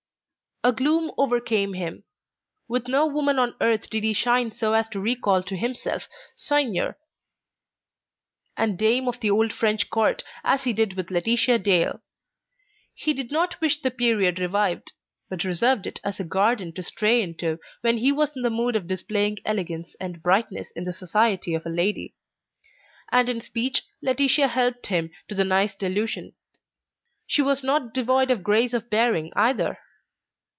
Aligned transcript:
A 0.63 0.71
gloom 0.71 1.11
overcame 1.17 1.73
him. 1.73 2.03
With 2.67 2.87
no 2.87 3.07
woman 3.07 3.39
on 3.39 3.55
earth 3.61 3.89
did 3.89 4.03
he 4.03 4.13
shine 4.13 4.51
so 4.51 4.73
as 4.73 4.87
to 4.89 4.99
recall 4.99 5.41
to 5.41 5.57
himself 5.57 6.07
seigneur 6.37 6.99
and 8.55 8.77
dame 8.77 9.07
of 9.07 9.19
the 9.21 9.31
old 9.31 9.51
French 9.53 9.89
Court 9.89 10.23
as 10.43 10.63
he 10.65 10.71
did 10.71 10.93
with 10.93 11.09
Laetitia 11.09 11.57
Dale. 11.57 12.03
He 12.93 13.11
did 13.15 13.31
not 13.31 13.59
wish 13.59 13.81
the 13.81 13.89
period 13.89 14.37
revived, 14.37 14.91
but 15.31 15.43
reserved 15.43 15.87
it 15.87 15.99
as 16.03 16.19
a 16.19 16.23
garden 16.23 16.73
to 16.73 16.83
stray 16.83 17.23
into 17.23 17.57
when 17.81 17.97
he 17.97 18.11
was 18.11 18.35
in 18.35 18.43
the 18.43 18.51
mood 18.51 18.75
for 18.75 18.81
displaying 18.81 19.39
elegance 19.43 19.95
and 19.99 20.21
brightness 20.21 20.69
in 20.73 20.83
the 20.83 20.93
society 20.93 21.55
of 21.55 21.65
a 21.65 21.69
lady; 21.69 22.13
and 23.11 23.29
in 23.29 23.41
speech 23.41 23.81
Laetitia 24.03 24.47
helped 24.49 24.85
him 24.85 25.09
to 25.27 25.33
the 25.33 25.43
nice 25.43 25.73
delusion. 25.73 26.35
She 27.25 27.41
was 27.41 27.63
not 27.63 27.95
devoid 27.95 28.29
of 28.29 28.43
grace 28.43 28.75
of 28.75 28.91
bearing 28.91 29.33
either. 29.35 29.79